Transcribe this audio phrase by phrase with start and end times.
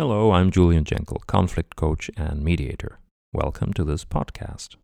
[0.00, 3.00] Hello, I'm Julian Jenkel, conflict coach and mediator.
[3.34, 4.76] Welcome to this podcast.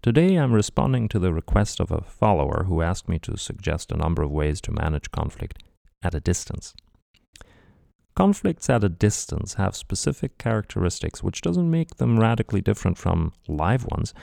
[0.00, 3.98] Today I'm responding to the request of a follower who asked me to suggest a
[3.98, 5.62] number of ways to manage conflict
[6.02, 6.72] at a distance.
[8.16, 13.84] Conflicts at a distance have specific characteristics which doesn't make them radically different from live
[13.84, 14.14] ones,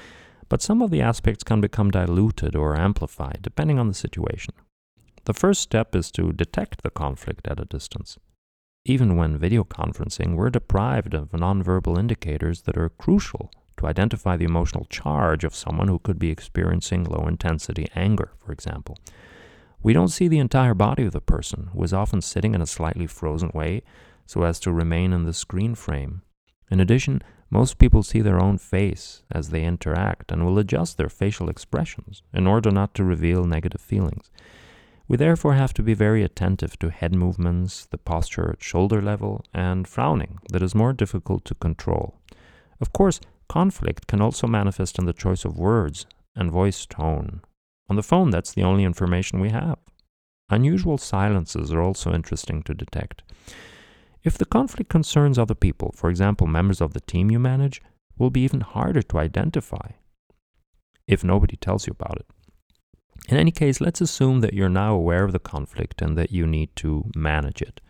[0.48, 4.56] but some of the aspects can become diluted or amplified depending on the situation.
[5.26, 8.18] The first step is to detect the conflict at a distance.
[8.90, 14.46] Even when video conferencing, we're deprived of nonverbal indicators that are crucial to identify the
[14.46, 18.98] emotional charge of someone who could be experiencing low intensity anger, for example.
[19.84, 22.66] We don't see the entire body of the person, who is often sitting in a
[22.66, 23.84] slightly frozen way
[24.26, 26.24] so as to remain in the screen frame.
[26.72, 31.10] In addition, most people see their own face as they interact and will adjust their
[31.10, 34.32] facial expressions in order not to reveal negative feelings.
[35.10, 39.44] We therefore have to be very attentive to head movements, the posture at shoulder level,
[39.56, 42.14] and frowning that is more difficult to control.
[42.80, 47.42] Of course, conflict can also manifest in the choice of words and voice tone.
[47.90, 49.80] On the phone, that's the only information we have.
[50.52, 53.24] Unusual silences are also interesting to detect.
[54.24, 57.82] If the conflict concerns other people, for example, members of the team you manage,
[58.20, 59.94] will be even harder to identify
[61.08, 62.28] if nobody tells you about it.
[63.28, 66.48] In any case, let's assume that you're now aware of the conflict and that you
[66.48, 67.82] need to manage it.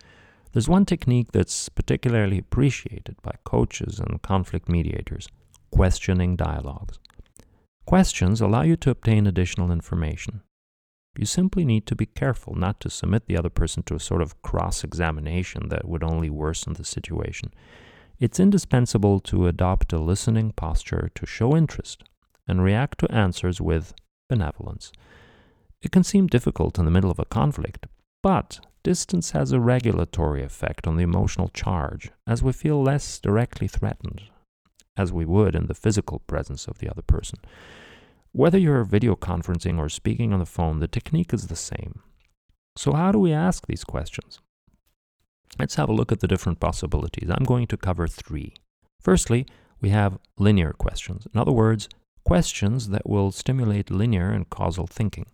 [0.52, 5.28] There's one technique that's particularly appreciated by coaches and conflict mediators
[5.72, 7.00] questioning dialogues.
[7.86, 10.42] Questions allow you to obtain additional information.
[11.18, 14.22] You simply need to be careful not to submit the other person to a sort
[14.22, 17.52] of cross examination that would only worsen the situation.
[18.20, 22.04] It's indispensable to adopt a listening posture to show interest
[22.48, 23.94] and react to answers with
[24.28, 24.92] benevolence.
[25.82, 27.88] It can seem difficult in the middle of a conflict,
[28.22, 33.68] but distance has a regulatory effect on the emotional charge, as we feel less directly
[33.68, 34.24] threatened,
[34.98, 37.40] as we would in the physical presence of the other person.
[38.32, 42.02] Whether you're video conferencing or speaking on the phone, the technique is the same.
[42.76, 44.40] So, how do we ask these questions?
[45.58, 47.30] Let's have a look at the different possibilities.
[47.30, 48.54] I'm going to cover three.
[49.02, 49.46] Firstly,
[49.82, 51.26] we have linear questions.
[51.34, 51.90] In other words,
[52.24, 55.26] questions that will stimulate linear and causal thinking.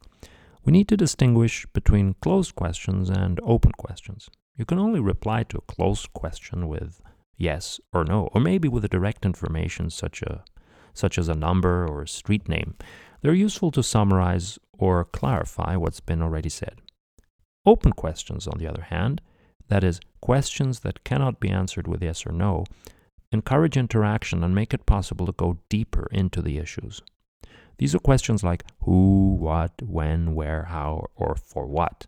[0.65, 4.29] We need to distinguish between closed questions and open questions.
[4.57, 7.01] You can only reply to a closed question with
[7.37, 10.43] yes or no, or maybe with a direct information such, a,
[10.93, 12.73] such as a number or a street name.
[13.21, 16.81] They're useful to summarize or clarify what's been already said.
[17.63, 19.21] Open questions, on the other hand,
[19.67, 22.65] that is, questions that cannot be answered with yes or no,
[23.31, 27.01] encourage interaction and make it possible to go deeper into the issues.
[27.77, 32.07] These are questions like who, what, when, where, how, or for what.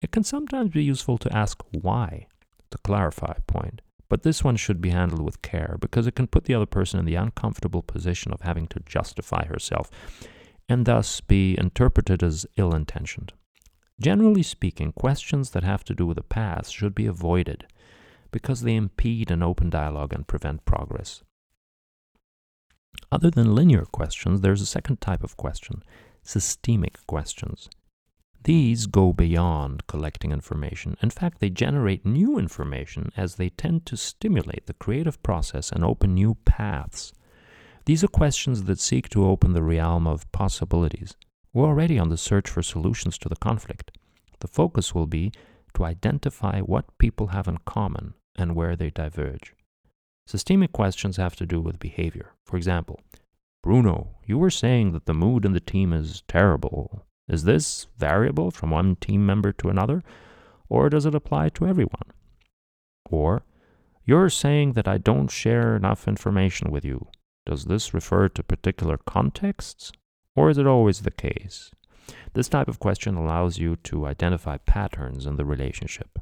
[0.00, 2.26] It can sometimes be useful to ask why
[2.70, 6.26] to clarify a point, but this one should be handled with care because it can
[6.26, 9.90] put the other person in the uncomfortable position of having to justify herself
[10.68, 13.32] and thus be interpreted as ill intentioned.
[14.00, 17.66] Generally speaking, questions that have to do with the past should be avoided
[18.32, 21.22] because they impede an open dialogue and prevent progress.
[23.10, 25.82] Other than linear questions, there's a second type of question
[26.24, 27.68] systemic questions.
[28.44, 30.96] These go beyond collecting information.
[31.02, 35.84] In fact, they generate new information as they tend to stimulate the creative process and
[35.84, 37.12] open new paths.
[37.84, 41.16] These are questions that seek to open the realm of possibilities.
[41.52, 43.96] We're already on the search for solutions to the conflict.
[44.40, 45.32] The focus will be
[45.74, 49.54] to identify what people have in common and where they diverge.
[50.32, 52.32] Systemic questions have to do with behavior.
[52.46, 52.98] For example,
[53.62, 57.04] Bruno, you were saying that the mood in the team is terrible.
[57.28, 60.02] Is this variable from one team member to another,
[60.70, 62.08] or does it apply to everyone?
[63.10, 63.42] Or,
[64.06, 67.08] you're saying that I don't share enough information with you.
[67.44, 69.92] Does this refer to particular contexts,
[70.34, 71.70] or is it always the case?
[72.32, 76.18] This type of question allows you to identify patterns in the relationship.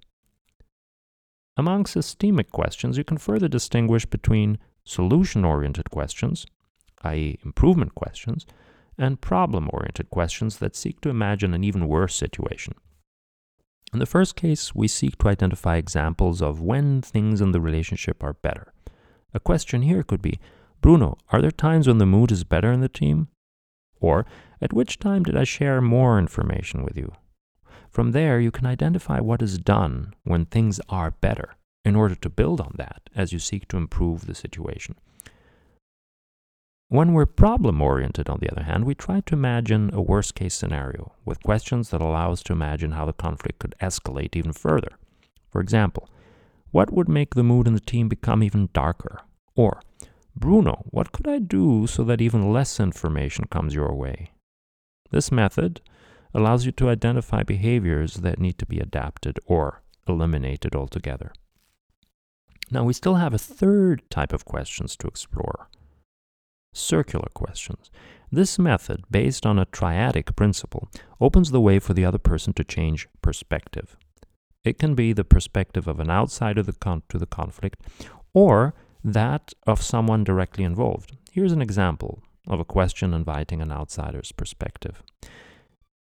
[1.57, 6.47] Among systemic questions, you can further distinguish between solution oriented questions,
[7.03, 8.47] i.e., improvement questions,
[8.97, 12.75] and problem oriented questions that seek to imagine an even worse situation.
[13.93, 18.23] In the first case, we seek to identify examples of when things in the relationship
[18.23, 18.73] are better.
[19.35, 20.39] A question here could be
[20.81, 23.29] Bruno, are there times when the mood is better in the team?
[24.01, 24.25] Or,
[24.63, 27.13] at which time did I share more information with you?
[27.91, 32.31] From there, you can identify what is done when things are better in order to
[32.31, 34.95] build on that as you seek to improve the situation.
[36.89, 40.55] When we're problem oriented, on the other hand, we try to imagine a worst case
[40.55, 44.93] scenario with questions that allow us to imagine how the conflict could escalate even further.
[45.51, 46.09] For example,
[46.73, 49.23] what would make the mood in the team become even darker?
[49.57, 49.81] Or,
[50.37, 54.33] Bruno, what could I do so that even less information comes your way?
[55.11, 55.81] This method
[56.35, 61.33] allows you to identify behaviors that need to be adapted or eliminated altogether.
[62.71, 65.69] Now, we still have a third type of questions to explore
[66.73, 67.91] circular questions.
[68.31, 70.89] This method, based on a triadic principle,
[71.21, 73.97] opens the way for the other person to change perspective.
[74.63, 77.81] It can be the perspective of an outsider to the conflict
[78.33, 81.17] or that of someone directly involved.
[81.33, 85.03] Here's an example of a question inviting an outsider's perspective.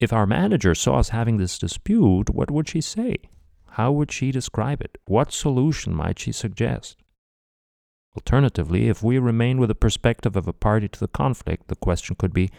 [0.00, 3.16] If our manager saw us having this dispute, what would she say?
[3.70, 4.96] How would she describe it?
[5.06, 6.96] What solution might she suggest?
[8.16, 12.14] Alternatively, if we remain with the perspective of a party to the conflict, the question
[12.16, 12.50] could be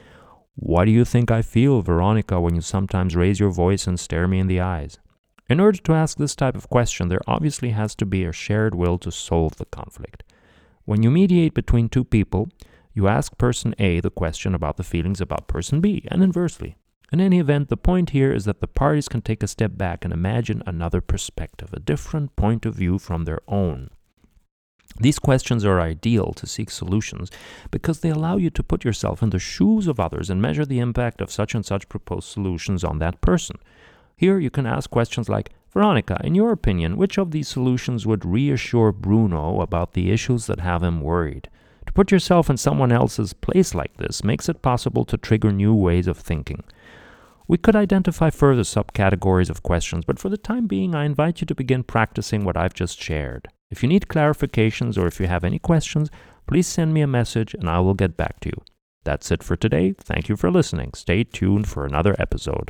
[0.56, 4.28] What do you think I feel, Veronica, when you sometimes raise your voice and stare
[4.28, 5.00] me in the eyes?
[5.50, 8.76] In order to ask this type of question, there obviously has to be a shared
[8.76, 10.24] will to solve the conflict.
[10.84, 12.50] When you mediate between two people,
[12.94, 16.76] you ask person A the question about the feelings about person B, and inversely.
[17.12, 20.06] In any event, the point here is that the parties can take a step back
[20.06, 23.90] and imagine another perspective, a different point of view from their own.
[25.00, 27.32] These questions are ideal to seek solutions
[27.72, 30.80] because they allow you to put yourself in the shoes of others and measure the
[30.80, 33.56] impact of such and such proposed solutions on that person.
[34.16, 38.26] Here you can ask questions like Veronica, in your opinion, which of these solutions would
[38.26, 41.50] reassure Bruno about the issues that have him worried?
[41.86, 45.74] To put yourself in someone else's place like this makes it possible to trigger new
[45.74, 46.64] ways of thinking.
[47.50, 51.48] We could identify further subcategories of questions, but for the time being, I invite you
[51.48, 53.48] to begin practicing what I've just shared.
[53.72, 56.12] If you need clarifications or if you have any questions,
[56.46, 58.62] please send me a message and I will get back to you.
[59.04, 59.96] That's it for today.
[59.98, 60.94] Thank you for listening.
[60.94, 62.70] Stay tuned for another episode.